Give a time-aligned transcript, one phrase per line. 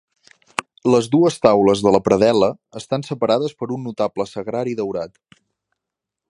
[0.93, 2.49] Les dues taules de la predel·la
[2.81, 5.19] estan separades per un notable sagrari daurat.